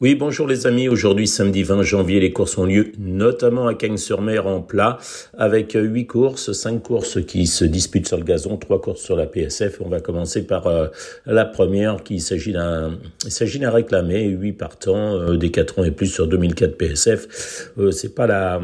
Oui, 0.00 0.14
bonjour 0.14 0.46
les 0.46 0.68
amis. 0.68 0.88
Aujourd'hui, 0.88 1.26
samedi 1.26 1.64
20 1.64 1.82
janvier, 1.82 2.20
les 2.20 2.32
courses 2.32 2.56
ont 2.56 2.66
lieu 2.66 2.92
notamment 3.00 3.66
à 3.66 3.74
Cagnes-sur-Mer 3.74 4.46
en 4.46 4.60
plat 4.60 4.98
avec 5.36 5.72
huit 5.74 6.06
courses, 6.06 6.52
cinq 6.52 6.84
courses 6.84 7.20
qui 7.26 7.48
se 7.48 7.64
disputent 7.64 8.06
sur 8.06 8.16
le 8.16 8.22
gazon, 8.22 8.58
trois 8.58 8.80
courses 8.80 9.00
sur 9.00 9.16
la 9.16 9.26
PSF. 9.26 9.80
On 9.80 9.88
va 9.88 10.00
commencer 10.00 10.46
par 10.46 10.68
euh, 10.68 10.86
la 11.26 11.44
première 11.44 12.04
qui 12.04 12.20
s'agit 12.20 12.52
d'un, 12.52 12.96
il 13.24 13.32
s'agit 13.32 13.58
d'un 13.58 13.72
réclamé, 13.72 14.22
huit 14.26 14.52
partants, 14.52 15.16
euh, 15.16 15.36
des 15.36 15.50
4 15.50 15.80
ans 15.80 15.84
et 15.84 15.90
plus 15.90 16.06
sur 16.06 16.28
2004 16.28 16.76
PSF. 16.78 17.72
Euh, 17.78 17.90
c'est 17.90 18.14
pas 18.14 18.28
la, 18.28 18.60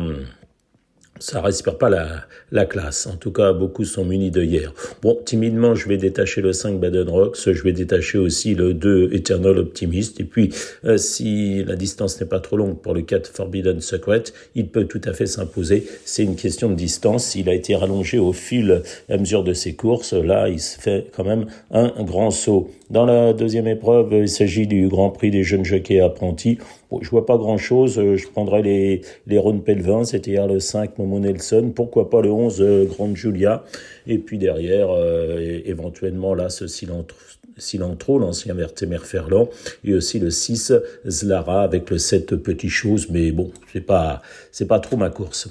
ça 1.25 1.41
respire 1.41 1.79
pas 1.79 1.89
la, 1.89 2.27
la 2.53 2.67
classe. 2.67 3.07
En 3.07 3.17
tout 3.17 3.33
cas, 3.33 3.55
beaucoup 3.55 3.85
sont 3.85 4.05
munis 4.05 4.31
hier. 4.35 4.75
Bon, 5.01 5.19
timidement, 5.25 5.75
je 5.75 5.89
vais 5.89 5.97
détacher 5.97 6.43
le 6.43 6.53
5 6.53 6.79
Baden 6.79 7.09
Rocks, 7.09 7.39
je 7.51 7.63
vais 7.63 7.73
détacher 7.73 8.19
aussi 8.19 8.55
le 8.55 8.75
2 8.75 9.09
Eternal 9.15 9.57
Optimist, 9.59 10.21
et 10.21 10.25
puis, 10.25 10.51
euh, 10.85 10.99
si 10.99 11.65
la 11.65 11.77
distance 11.77 12.21
n'est 12.21 12.27
pas 12.27 12.41
trop 12.41 12.59
longue 12.59 12.77
pour 12.79 12.93
le 12.93 13.01
4 13.01 13.27
Forbidden 13.29 13.81
Secret, 13.81 14.25
il 14.55 14.69
peut 14.69 14.85
tout 14.85 15.01
à 15.07 15.15
fait 15.15 15.25
s'imposer. 15.25 15.87
C'est 16.05 16.25
une 16.25 16.37
question 16.37 16.69
de 16.69 16.75
distance. 16.75 17.35
Il 17.37 17.49
a 17.49 17.55
été 17.55 17.75
rallongé 17.75 18.19
au 18.19 18.35
fil 18.35 18.83
à 19.09 19.17
mesure 19.17 19.45
de 19.45 19.55
ses 19.55 19.75
courses. 19.75 20.13
Là, 20.13 20.51
il 20.51 20.61
se 20.61 20.79
fait 20.79 21.07
quand 21.17 21.25
même 21.25 21.47
un 21.71 21.91
grand 22.05 22.31
saut. 22.31 22.71
Dans 22.91 23.07
la 23.07 23.33
deuxième 23.33 23.67
épreuve, 23.67 24.13
il 24.13 24.29
s'agit 24.29 24.67
du 24.67 24.89
Grand 24.89 25.09
Prix 25.09 25.31
des 25.31 25.43
jeunes 25.43 25.65
jockeys 25.65 26.01
apprentis. 26.01 26.59
Je 27.03 27.11
vois 27.11 27.27
pas 27.27 27.37
grand-chose. 27.37 27.95
Je 27.95 28.29
prendrai 28.29 28.63
les, 28.63 29.01
les 29.27 29.39
Ron 29.39 29.59
Pelvin, 29.59 30.03
hier 30.05 30.47
le 30.47 30.61
5 30.61 30.99
Momo 30.99 31.19
Nelson. 31.19 31.73
Pourquoi 31.75 32.11
pas 32.11 32.21
le 32.23 32.31
11 32.31 32.61
euh, 32.61 32.85
Grande 32.85 33.17
Julia. 33.17 33.65
Et 34.07 34.19
puis 34.19 34.39
derrière, 34.39 34.91
euh, 34.91 35.61
éventuellement, 35.65 36.35
là, 36.35 36.49
ce 36.49 36.67
Cilantro, 36.67 38.19
l'ancien 38.19 38.55
Vertemer 38.55 38.99
Ferland, 38.99 39.49
et 39.85 39.95
aussi 39.95 40.19
le 40.19 40.31
6 40.31 40.73
Zlara 41.07 41.63
avec 41.63 41.91
le 41.91 41.99
7 41.99 42.37
Petit 42.37 42.69
Chose. 42.69 43.09
Mais 43.11 43.33
bon, 43.33 43.51
c'est 43.73 43.81
pas, 43.81 44.23
c'est 44.53 44.67
pas 44.67 44.81
trop 44.81 44.97
ma 44.97 45.11
course. 45.11 45.49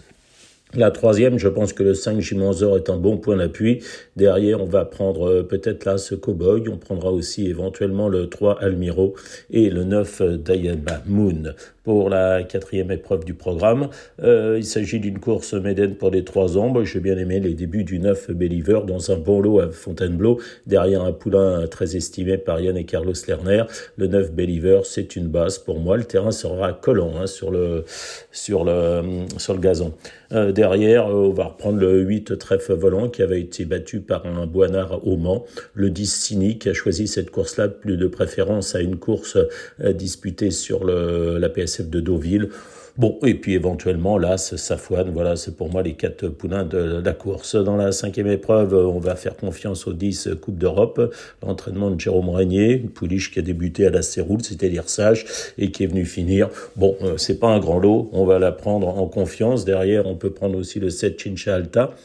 La 0.75 0.89
troisième, 0.89 1.37
je 1.37 1.47
pense 1.47 1.71
que 1.71 1.83
le 1.83 1.93
5 1.93 2.19
Jimanzor 2.19 2.77
est 2.77 2.89
un 2.89 2.97
bon 2.97 3.17
point 3.17 3.37
d'appui. 3.37 3.83
Derrière, 4.15 4.59
on 4.59 4.65
va 4.65 4.85
prendre 4.85 5.29
euh, 5.29 5.43
peut-être 5.43 5.85
là 5.85 5.99
ce 5.99 6.15
Cowboy. 6.15 6.67
On 6.67 6.77
prendra 6.77 7.11
aussi 7.11 7.47
éventuellement 7.47 8.09
le 8.09 8.27
3 8.27 8.59
Almiro 8.59 9.13
et 9.51 9.69
le 9.69 9.83
9 9.83 10.23
Dayaba 10.39 11.03
Moon 11.05 11.53
pour 11.83 12.09
la 12.09 12.43
quatrième 12.43 12.91
épreuve 12.91 13.25
du 13.25 13.33
programme. 13.33 13.89
Euh, 14.21 14.55
il 14.57 14.65
s'agit 14.65 14.99
d'une 14.99 15.19
course 15.19 15.53
Méden 15.53 15.95
pour 15.95 16.11
les 16.11 16.23
trois 16.23 16.57
ombres. 16.57 16.83
J'ai 16.83 17.01
bien 17.01 17.17
aimé 17.17 17.39
les 17.41 17.53
débuts 17.53 17.83
du 17.83 17.99
9 17.99 18.31
Believer 18.31 18.81
dans 18.87 19.11
un 19.11 19.17
bon 19.17 19.41
lot 19.41 19.59
à 19.59 19.69
Fontainebleau, 19.69 20.39
derrière 20.65 21.03
un 21.03 21.11
poulain 21.11 21.67
très 21.67 21.95
estimé 21.97 22.37
par 22.37 22.61
Yann 22.61 22.77
et 22.77 22.85
Carlos 22.85 23.13
Lerner. 23.27 23.63
Le 23.97 24.07
9 24.07 24.31
Believer, 24.31 24.81
c'est 24.85 25.15
une 25.17 25.27
base 25.27 25.59
pour 25.59 25.79
moi. 25.79 25.97
Le 25.97 26.05
terrain 26.05 26.31
sera 26.31 26.71
collant 26.71 27.11
hein, 27.17 27.27
sur, 27.27 27.51
le, 27.51 27.83
sur, 28.31 28.63
le, 28.63 29.25
sur 29.37 29.53
le 29.53 29.59
gazon. 29.59 29.93
Euh, 30.31 30.51
derrière, 30.53 31.07
euh, 31.07 31.27
on 31.27 31.33
va 31.33 31.45
reprendre 31.45 31.79
le 31.79 31.99
8 32.01 32.37
Trèfle 32.37 32.73
Volant 32.73 33.09
qui 33.09 33.21
avait 33.21 33.41
été 33.41 33.65
battu 33.65 33.99
par 33.99 34.25
un 34.25 34.47
Boinard 34.47 35.05
au 35.05 35.17
Mans. 35.17 35.43
Le 35.73 35.89
10 35.89 36.11
Cynique 36.13 36.65
a 36.65 36.73
choisi 36.73 37.07
cette 37.07 37.29
course-là 37.29 37.67
plus 37.67 37.97
de 37.97 38.07
préférence 38.07 38.73
à 38.73 38.79
une 38.79 38.95
course 38.95 39.37
disputée 39.79 40.49
sur 40.49 40.85
le, 40.85 41.37
la 41.37 41.49
PS 41.49 41.72
de 41.81 41.99
Deauville. 41.99 42.49
Bon, 42.95 43.17
et 43.25 43.33
puis 43.33 43.55
éventuellement, 43.55 44.19
là, 44.19 44.37
Safouane, 44.37 45.09
voilà, 45.09 45.35
c'est 45.35 45.57
pour 45.57 45.71
moi 45.71 45.81
les 45.81 45.93
quatre 45.93 46.27
poulains 46.27 46.63
de 46.63 47.01
la 47.03 47.13
course. 47.13 47.55
Dans 47.55 47.75
la 47.75 47.91
cinquième 47.91 48.27
épreuve, 48.27 48.75
on 48.75 48.99
va 48.99 49.15
faire 49.15 49.35
confiance 49.35 49.87
aux 49.87 49.93
10 49.93 50.29
Coupe 50.39 50.59
d'Europe. 50.59 51.11
L'entraînement 51.41 51.89
de 51.89 51.99
Jérôme 51.99 52.29
Régnier, 52.29 52.77
pouliche 52.77 53.31
qui 53.31 53.39
a 53.39 53.41
débuté 53.41 53.87
à 53.87 53.89
la 53.89 54.03
Séroule, 54.03 54.43
c'était 54.43 54.69
l'Irsage, 54.69 55.25
et 55.57 55.71
qui 55.71 55.83
est 55.83 55.87
venu 55.87 56.05
finir. 56.05 56.49
Bon, 56.75 56.95
euh, 57.01 57.17
c'est 57.17 57.39
pas 57.39 57.47
un 57.47 57.59
grand 57.59 57.79
lot, 57.79 58.09
on 58.13 58.25
va 58.25 58.37
la 58.37 58.51
prendre 58.51 58.87
en 58.87 59.07
confiance. 59.07 59.65
Derrière, 59.65 60.05
on 60.05 60.15
peut 60.15 60.31
prendre 60.31 60.55
aussi 60.55 60.79
le 60.79 60.91
7 60.91 61.19
Chincha 61.19 61.55
Alta 61.55 61.95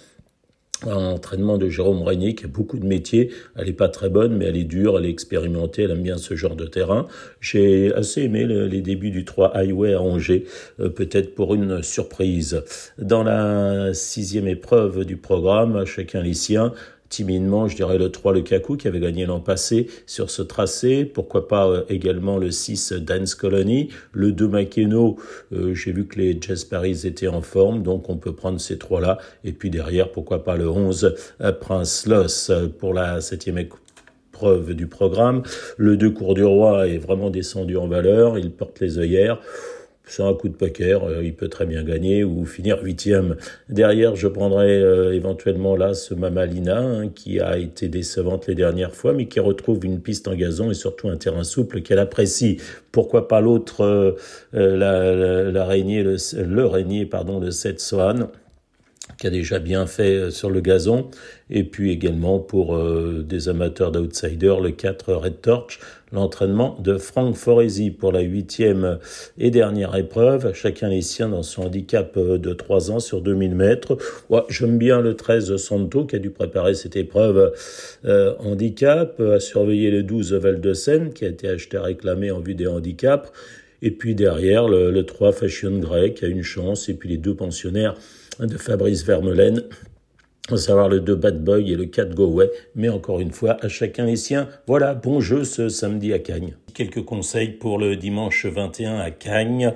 un 0.87 1.13
entraînement 1.15 1.59
de 1.59 1.69
Jérôme 1.69 2.03
Régnier 2.03 2.35
qui 2.35 2.45
a 2.45 2.49
beaucoup 2.49 2.79
de 2.79 2.87
métiers. 2.87 3.31
Elle 3.57 3.69
est 3.69 3.73
pas 3.73 3.89
très 3.89 4.09
bonne, 4.09 4.37
mais 4.37 4.47
elle 4.47 4.57
est 4.57 4.65
dure, 4.65 4.99
elle 4.99 5.07
est 5.07 5.11
expérimentée, 5.11 5.83
elle 5.83 5.91
aime 5.91 6.03
bien 6.03 6.19
ce 6.19 6.37
genre 6.37 6.57
de 6.57 6.67
terrain. 6.67 7.07
J'ai 7.41 7.93
assez 7.95 8.23
aimé 8.23 8.47
les 8.47 8.81
débuts 8.81 9.11
du 9.11 9.25
3 9.25 9.57
Highway 9.57 9.95
à 9.95 10.01
Angers, 10.01 10.45
euh, 10.81 10.89
peut-être 10.89 11.35
pour 11.35 11.55
une 11.55 11.83
surprise. 11.83 12.63
Dans 12.99 13.23
la 13.23 13.93
sixième 13.95 14.47
épreuve 14.47 15.05
du 15.05 15.17
programme, 15.17 15.85
chacun 15.85 16.23
les 16.23 16.35
siens, 16.35 16.73
timidement, 17.09 17.69
je 17.69 17.77
dirais 17.77 17.99
le 17.99 18.11
3 18.11 18.33
le 18.33 18.43
Kaku 18.43 18.77
qui 18.77 18.89
avait 18.89 19.01
gagné 19.01 19.27
l'an 19.27 19.41
passé 19.41 19.89
sur 20.07 20.31
ce 20.31 20.43
tracé, 20.43 21.05
pourquoi 21.05 21.49
pas 21.49 21.69
euh, 21.69 21.85
également 21.89 22.39
le 22.39 22.51
6 22.51 22.93
Dance 22.93 23.35
Colony, 23.35 23.89
le 24.13 24.33
2 24.33 24.49
Makeno, 24.49 25.17
euh, 25.53 25.75
j'ai 25.75 25.93
vu 25.93 26.07
que 26.07 26.19
les 26.19 26.39
Jazz 26.41 26.65
Paris 26.65 27.01
étaient 27.05 27.29
en 27.29 27.43
forme, 27.43 27.83
donc 27.83 28.09
on 28.09 28.17
peut 28.17 28.35
prendre 28.35 28.61
ces 28.61 28.79
trois-là, 28.79 29.19
et 29.45 29.53
puis 29.53 29.71
derrière, 29.71 30.11
pourquoi 30.11 30.45
pas 30.45 30.57
le 30.57 30.69
11 30.69 31.15
euh, 31.41 31.53
Prince 31.53 32.07
Loss 32.07 32.53
pour 32.79 32.95
la 32.95 33.21
septième 33.21 33.59
épreuve 33.59 34.75
du 34.75 34.87
programme, 34.87 35.43
le 35.77 35.97
2 35.97 36.11
Cours 36.11 36.35
du 36.35 36.45
Roi 36.45 36.89
est 36.89 36.99
vraiment 36.99 37.31
descendu 37.31 37.77
en 37.77 37.89
valeur, 37.89 38.39
il 38.39 38.51
porte 38.51 38.81
les 38.81 38.99
œillères, 38.99 39.41
c'est 40.09 40.23
un 40.23 40.35
coup 40.35 40.49
de 40.49 40.55
poker, 40.55 41.05
euh, 41.05 41.23
il 41.23 41.35
peut 41.35 41.49
très 41.49 41.67
bien 41.67 41.83
gagner 41.83 42.25
ou 42.25 42.45
finir 42.45 42.83
huitième. 42.83 43.37
Derrière, 43.69 44.17
je 44.17 44.29
prendrai 44.29 44.81
euh, 44.81 45.15
éventuellement 45.15 45.77
là 45.77 45.95
ce 45.95 46.15
Mamalina 46.15 46.79
hein, 46.79 47.09
qui 47.09 47.41
a 47.41 47.59
été 47.59 47.89
décevante 47.89 48.47
les 48.47 48.55
dernières 48.55 48.95
fois, 48.95 49.13
mais 49.13 49.27
qui 49.27 49.41
retrouve 49.41 49.85
une 49.85 50.01
piste 50.01 50.29
en 50.29 50.35
gazon 50.35 50.71
et 50.71 50.75
surtout 50.75 51.09
un 51.09 51.17
terrain 51.17 51.45
souple 51.45 51.83
qu'elle 51.83 51.99
apprécie. 51.99 52.59
Pourquoi 52.93 53.29
pas 53.29 53.41
l'autre, 53.41 53.85
euh, 53.85 54.17
la, 54.53 55.13
la, 55.51 55.77
le, 55.77 56.17
le 56.45 56.67
régnier, 56.67 57.07
pardon, 57.07 57.41
le 57.41 57.51
7 57.51 57.81
Swan 57.81 58.29
qui 59.17 59.27
a 59.27 59.31
déjà 59.31 59.59
bien 59.59 59.87
fait 59.87 60.15
euh, 60.15 60.31
sur 60.31 60.51
le 60.51 60.61
gazon, 60.61 61.11
et 61.51 61.65
puis 61.65 61.91
également 61.91 62.39
pour 62.39 62.77
euh, 62.77 63.25
des 63.27 63.49
amateurs 63.49 63.91
d'outsiders, 63.91 64.61
le 64.61 64.71
4 64.71 65.15
Red 65.15 65.41
Torch, 65.41 65.81
l'entraînement 66.13 66.79
de 66.83 66.97
Franck 66.97 67.37
Foresi 67.37 67.91
pour 67.91 68.13
la 68.13 68.21
huitième 68.21 68.99
et 69.39 69.51
dernière 69.51 69.95
épreuve, 69.97 70.53
chacun 70.55 70.89
les 70.89 71.03
siens 71.03 71.29
dans 71.29 71.43
son 71.43 71.65
handicap 71.65 72.17
euh, 72.17 72.39
de 72.39 72.53
3 72.53 72.91
ans 72.91 73.01
sur 73.01 73.21
2000 73.21 73.55
mètres. 73.55 73.97
Ouais, 74.31 74.43
J'aime 74.49 74.79
bien 74.79 75.01
le 75.01 75.15
13 75.15 75.57
Santo 75.57 76.05
qui 76.05 76.17
a 76.17 76.19
dû 76.19 76.31
préparer 76.31 76.75
cette 76.75 76.97
épreuve 76.97 77.53
handicap, 78.39 79.21
à 79.21 79.41
surveiller 79.41 79.91
le 79.91 80.03
12 80.03 80.35
Val 80.35 80.61
de 80.61 80.75
Seine 80.75 81.13
qui 81.13 81.25
a 81.25 81.29
été 81.29 81.49
acheté 81.49 81.79
réclamé 81.79 82.31
en 82.31 82.41
vue 82.41 82.55
des 82.55 82.67
handicaps, 82.67 83.31
et 83.83 83.91
puis 83.91 84.15
derrière 84.15 84.69
le, 84.69 84.91
le 84.91 85.05
3 85.05 85.33
Fashion 85.33 85.81
qui 86.15 86.25
a 86.25 86.29
une 86.29 86.43
chance, 86.43 86.89
et 86.89 86.95
puis 86.95 87.09
les 87.09 87.17
deux 87.17 87.35
pensionnaires 87.35 87.95
de 88.41 88.57
Fabrice 88.57 89.05
Vermelaine, 89.05 89.65
à 90.51 90.57
savoir 90.57 90.89
le 90.89 91.01
2 91.01 91.15
Bad 91.15 91.45
Boy 91.45 91.73
et 91.73 91.77
le 91.77 91.85
4 91.87 92.15
Go 92.15 92.25
Away, 92.25 92.51
mais 92.75 92.89
encore 92.89 93.21
une 93.21 93.33
fois, 93.33 93.57
à 93.61 93.69
chacun 93.69 94.07
les 94.07 94.17
siens. 94.17 94.49
Voilà, 94.67 94.95
bon 94.95 95.21
jeu 95.21 95.45
ce 95.45 95.69
samedi 95.69 96.13
à 96.13 96.19
Cagnes. 96.19 96.55
Quelques 96.75 97.05
conseils 97.05 97.49
pour 97.49 97.79
le 97.79 97.97
dimanche 97.97 98.47
21 98.47 98.99
à 98.99 99.11
Cagnes, 99.11 99.73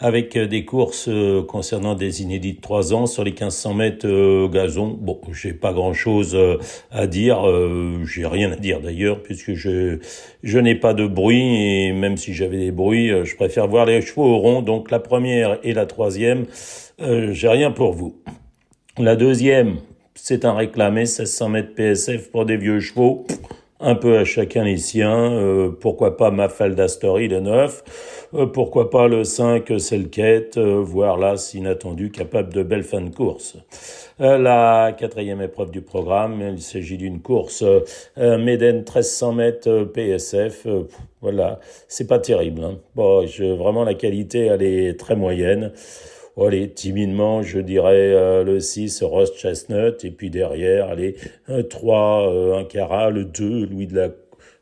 avec 0.00 0.36
des 0.36 0.64
courses 0.64 1.08
euh, 1.08 1.42
concernant 1.42 1.94
des 1.94 2.22
inédits 2.22 2.54
de 2.54 2.60
3 2.60 2.92
ans 2.92 3.06
sur 3.06 3.24
les 3.24 3.30
1500 3.30 3.74
mètres 3.74 4.06
euh, 4.06 4.48
gazon. 4.48 4.98
Bon, 5.00 5.20
j'ai 5.32 5.52
pas 5.52 5.72
grand 5.72 5.94
chose 5.94 6.34
euh, 6.34 6.58
à 6.90 7.06
dire, 7.06 7.42
j'ai 8.04 8.26
rien 8.26 8.52
à 8.52 8.56
dire 8.56 8.80
d'ailleurs, 8.80 9.22
puisque 9.22 9.54
je, 9.54 9.98
je 10.42 10.58
n'ai 10.58 10.74
pas 10.74 10.92
de 10.94 11.06
bruit, 11.06 11.86
et 11.86 11.92
même 11.92 12.16
si 12.16 12.34
j'avais 12.34 12.58
des 12.58 12.72
bruits, 12.72 13.10
je 13.24 13.36
préfère 13.36 13.66
voir 13.66 13.86
les 13.86 14.02
chevaux 14.02 14.24
au 14.24 14.38
rond, 14.38 14.62
donc 14.62 14.90
la 14.90 14.98
première 14.98 15.58
et 15.62 15.72
la 15.72 15.86
troisième, 15.86 16.46
j'ai 16.98 17.48
rien 17.48 17.70
pour 17.70 17.92
vous. 17.92 18.16
La 18.98 19.16
deuxième, 19.16 19.76
c'est 20.24 20.44
un 20.44 20.52
réclamé 20.52 21.00
1600 21.00 21.48
mètres 21.48 21.74
PSF 21.74 22.30
pour 22.30 22.46
des 22.46 22.56
vieux 22.56 22.78
chevaux. 22.78 23.26
Un 23.80 23.96
peu 23.96 24.18
à 24.18 24.24
chacun 24.24 24.62
les 24.62 24.76
siens. 24.76 25.32
Euh, 25.32 25.70
pourquoi 25.70 26.16
pas 26.16 26.30
Mafalda 26.30 26.86
Story, 26.86 27.26
le 27.26 27.40
9. 27.40 28.28
Euh, 28.34 28.46
pourquoi 28.46 28.88
pas 28.88 29.08
le 29.08 29.24
5 29.24 29.80
Selket, 29.80 30.58
euh, 30.58 30.80
voire 30.80 31.18
là, 31.18 31.34
inattendu, 31.54 32.12
capable 32.12 32.54
de 32.54 32.62
belles 32.62 32.84
fins 32.84 33.00
de 33.00 33.12
course. 33.12 33.56
la 34.20 34.94
quatrième 34.96 35.42
épreuve 35.42 35.72
du 35.72 35.82
programme, 35.82 36.40
il 36.52 36.62
s'agit 36.62 36.98
d'une 36.98 37.20
course 37.20 37.64
Méden 38.16 38.76
1300 38.76 39.32
mètres 39.32 39.84
PSF. 39.92 40.68
voilà, 41.20 41.58
c'est 41.88 42.06
pas 42.06 42.20
terrible. 42.20 42.62
Hein. 42.62 42.78
Bon, 42.94 43.26
vraiment 43.56 43.82
la 43.82 43.94
qualité, 43.94 44.46
elle 44.46 44.62
est 44.62 45.00
très 45.00 45.16
moyenne. 45.16 45.72
Allez, 46.40 46.70
timidement, 46.70 47.42
je 47.42 47.58
dirais 47.58 48.12
euh, 48.14 48.42
le 48.42 48.58
6, 48.58 49.02
Ross 49.02 49.36
Chestnut, 49.36 50.02
et 50.02 50.10
puis 50.10 50.30
derrière, 50.30 50.88
allez, 50.88 51.16
un 51.46 51.62
3, 51.62 52.32
euh, 52.32 52.58
un 52.58 52.64
Cara, 52.64 53.10
le 53.10 53.26
2, 53.26 53.66
Louis 53.66 53.86
de 53.86 53.96
la 53.96 54.08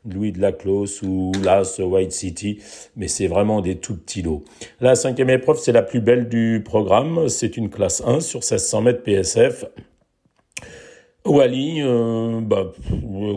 Louis 0.03 0.31
de 0.31 0.41
la 0.41 0.51
Clos 0.51 1.03
ou 1.03 1.31
l'As 1.43 1.79
White 1.79 2.11
City, 2.11 2.57
mais 2.95 3.07
c'est 3.07 3.27
vraiment 3.27 3.61
des 3.61 3.75
tout 3.75 3.95
petits 3.95 4.23
lots. 4.23 4.43
La 4.79 4.95
cinquième 4.95 5.29
épreuve, 5.29 5.59
c'est 5.59 5.71
la 5.71 5.83
plus 5.83 6.01
belle 6.01 6.27
du 6.27 6.63
programme, 6.65 7.29
c'est 7.29 7.55
une 7.55 7.69
classe 7.69 8.01
1 8.05 8.19
sur 8.19 8.39
1600 8.39 8.81
mètres 8.81 9.03
PSF. 9.03 9.65
Wally, 11.23 11.83
euh, 11.83 12.41
bah, 12.41 12.71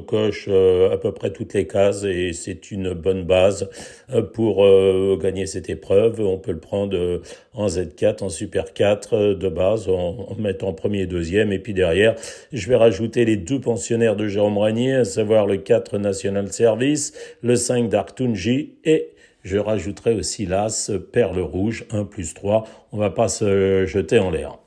coche 0.06 0.46
euh, 0.48 0.90
à 0.90 0.96
peu 0.96 1.12
près 1.12 1.30
toutes 1.32 1.52
les 1.52 1.66
cases 1.66 2.04
et 2.04 2.32
c'est 2.32 2.70
une 2.70 2.94
bonne 2.94 3.24
base 3.24 3.68
euh, 4.10 4.22
pour 4.22 4.64
euh, 4.64 5.18
gagner 5.20 5.44
cette 5.44 5.68
épreuve. 5.68 6.20
On 6.20 6.38
peut 6.38 6.52
le 6.52 6.60
prendre 6.60 7.20
en 7.52 7.66
Z4, 7.66 8.24
en 8.24 8.30
Super 8.30 8.72
4 8.72 9.34
de 9.34 9.48
base, 9.50 9.88
en, 9.90 10.28
en, 10.30 10.34
mettant 10.36 10.72
premier 10.72 11.02
et 11.02 11.06
deuxième. 11.06 11.52
Et 11.52 11.58
puis 11.58 11.74
derrière, 11.74 12.14
je 12.54 12.68
vais 12.68 12.76
rajouter 12.76 13.26
les 13.26 13.36
deux 13.36 13.60
pensionnaires 13.60 14.16
de 14.16 14.28
Jérôme 14.28 14.56
Ragnier, 14.56 14.94
à 14.94 15.04
savoir 15.04 15.46
le 15.46 15.58
4 15.58 15.98
National 15.98 16.50
Service, 16.50 17.12
le 17.42 17.54
5 17.54 17.90
d'Artunji 17.90 18.76
et 18.84 19.10
je 19.42 19.58
rajouterai 19.58 20.14
aussi 20.14 20.46
l'As 20.46 20.90
Perle 21.12 21.40
Rouge 21.40 21.84
1 21.90 22.04
plus 22.04 22.32
3. 22.32 22.64
On 22.92 22.96
va 22.96 23.10
pas 23.10 23.28
se 23.28 23.84
jeter 23.84 24.18
en 24.18 24.30
l'air. 24.30 24.58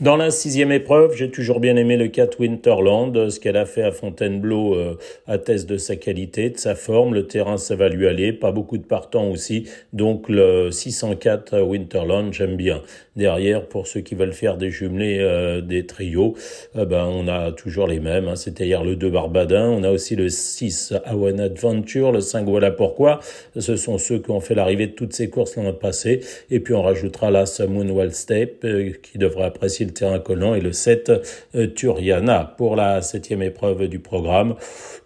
Dans 0.00 0.16
la 0.16 0.30
sixième 0.30 0.72
épreuve, 0.72 1.14
j'ai 1.14 1.30
toujours 1.30 1.60
bien 1.60 1.76
aimé 1.76 1.98
le 1.98 2.08
4 2.08 2.40
Winterland. 2.40 3.28
Ce 3.28 3.38
qu'elle 3.38 3.58
a 3.58 3.66
fait 3.66 3.82
à 3.82 3.92
Fontainebleau 3.92 4.74
euh, 4.74 4.96
atteste 5.26 5.68
de 5.68 5.76
sa 5.76 5.94
qualité, 5.94 6.48
de 6.48 6.56
sa 6.56 6.74
forme. 6.74 7.12
Le 7.12 7.26
terrain, 7.26 7.58
ça 7.58 7.76
va 7.76 7.90
lui 7.90 8.08
aller. 8.08 8.32
Pas 8.32 8.50
beaucoup 8.50 8.78
de 8.78 8.82
partants 8.82 9.28
aussi. 9.28 9.68
Donc 9.92 10.30
le 10.30 10.70
604 10.70 11.60
Winterland, 11.60 12.32
j'aime 12.32 12.56
bien. 12.56 12.80
Derrière, 13.20 13.66
pour 13.66 13.86
ceux 13.86 14.00
qui 14.00 14.14
veulent 14.14 14.32
faire 14.32 14.56
des 14.56 14.70
jumelés, 14.70 15.18
euh, 15.20 15.60
des 15.60 15.84
trios, 15.84 16.36
euh, 16.74 16.86
ben, 16.86 17.04
on 17.04 17.28
a 17.28 17.52
toujours 17.52 17.86
les 17.86 18.00
mêmes. 18.00 18.28
Hein. 18.28 18.34
Hier 18.58 18.82
le 18.82 18.96
2 18.96 19.10
Barbadin. 19.10 19.68
On 19.68 19.82
a 19.82 19.90
aussi 19.90 20.16
le 20.16 20.30
6 20.30 20.94
Awan 21.04 21.38
Adventure, 21.38 22.12
le 22.12 22.22
5 22.22 22.48
Voilà 22.48 22.70
Pourquoi. 22.70 23.20
Ce 23.58 23.76
sont 23.76 23.98
ceux 23.98 24.20
qui 24.20 24.30
ont 24.30 24.40
fait 24.40 24.54
l'arrivée 24.54 24.86
de 24.86 24.92
toutes 24.92 25.12
ces 25.12 25.28
courses 25.28 25.56
l'an 25.56 25.74
passé. 25.74 26.20
Et 26.50 26.60
puis 26.60 26.72
on 26.72 26.80
rajoutera 26.80 27.30
la 27.30 27.44
Moonwell 27.68 28.14
Step, 28.14 28.64
qui 29.02 29.18
devrait 29.18 29.44
apprécier 29.44 29.84
le 29.84 29.92
terrain 29.92 30.18
collant, 30.18 30.54
et 30.54 30.62
le 30.62 30.72
7 30.72 31.12
euh, 31.54 31.66
Turiana. 31.66 32.54
Pour 32.56 32.74
la 32.74 33.02
septième 33.02 33.42
épreuve 33.42 33.86
du 33.88 33.98
programme, 33.98 34.54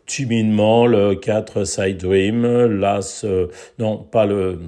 timidement 0.07 0.87
le 0.87 1.15
4 1.15 1.65
Side 1.65 1.99
Dream, 1.99 2.67
l'As, 2.67 3.25
non 3.79 3.99
pas 3.99 4.27
le, 4.27 4.59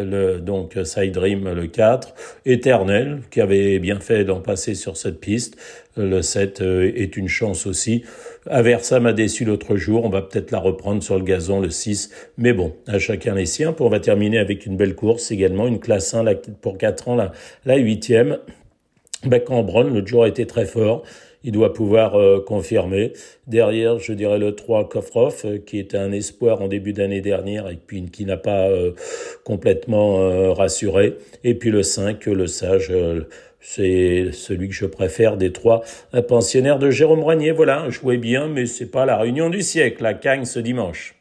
le 0.00 0.38
donc 0.38 0.78
Side 0.84 1.12
Dream 1.12 1.52
le 1.52 1.66
4, 1.66 2.14
Éternel 2.44 3.20
qui 3.30 3.40
avait 3.40 3.78
bien 3.78 4.00
fait 4.00 4.24
d'en 4.24 4.40
passer 4.40 4.74
sur 4.74 4.96
cette 4.96 5.20
piste, 5.20 5.56
le 5.96 6.22
7 6.22 6.60
euh, 6.60 6.92
est 6.94 7.16
une 7.16 7.28
chance 7.28 7.66
aussi. 7.66 8.04
Aversa 8.48 9.00
m'a 9.00 9.12
déçu 9.12 9.44
l'autre 9.44 9.76
jour, 9.76 10.04
on 10.04 10.08
va 10.08 10.22
peut-être 10.22 10.50
la 10.50 10.58
reprendre 10.58 11.02
sur 11.02 11.16
le 11.16 11.24
gazon 11.24 11.60
le 11.60 11.70
6, 11.70 12.10
mais 12.38 12.52
bon, 12.52 12.74
à 12.86 12.98
chacun 12.98 13.34
les 13.34 13.46
siens. 13.46 13.74
On 13.78 13.88
va 13.88 14.00
terminer 14.00 14.38
avec 14.38 14.66
une 14.66 14.76
belle 14.76 14.94
course 14.94 15.30
également, 15.30 15.66
une 15.66 15.80
classe 15.80 16.14
1 16.14 16.24
pour 16.60 16.78
4 16.78 17.08
ans, 17.08 17.16
la, 17.16 17.32
la 17.64 17.78
8e. 17.78 18.38
Beck-en-Bronn, 19.24 19.92
le 19.92 20.06
jour 20.06 20.24
a 20.24 20.28
été 20.28 20.46
très 20.46 20.66
fort. 20.66 21.02
Il 21.46 21.52
doit 21.52 21.72
pouvoir 21.72 22.16
euh, 22.16 22.40
confirmer. 22.44 23.12
Derrière, 23.46 24.00
je 24.00 24.12
dirais 24.12 24.40
le 24.40 24.56
3 24.56 24.88
Kofrov, 24.88 25.42
euh, 25.44 25.58
qui 25.58 25.78
était 25.78 25.96
un 25.96 26.10
espoir 26.10 26.60
en 26.60 26.66
début 26.66 26.92
d'année 26.92 27.20
dernière 27.20 27.70
et 27.70 27.76
puis 27.76 28.04
qui 28.10 28.24
n'a 28.24 28.36
pas 28.36 28.68
euh, 28.68 28.90
complètement 29.44 30.52
rassuré. 30.54 31.16
Et 31.44 31.54
puis 31.54 31.70
le 31.70 31.84
5, 31.84 32.26
le 32.26 32.48
Sage, 32.48 32.92
c'est 33.60 34.30
celui 34.32 34.68
que 34.68 34.74
je 34.74 34.86
préfère 34.86 35.36
des 35.36 35.52
trois 35.52 35.82
pensionnaires 36.26 36.80
de 36.80 36.90
Jérôme 36.90 37.22
Rognier. 37.22 37.52
Voilà, 37.52 37.88
jouez 37.90 38.16
bien, 38.16 38.48
mais 38.48 38.66
c'est 38.66 38.90
pas 38.90 39.06
la 39.06 39.16
réunion 39.16 39.48
du 39.48 39.62
siècle, 39.62 40.02
la 40.02 40.14
Cagne 40.14 40.44
ce 40.44 40.58
dimanche. 40.58 41.15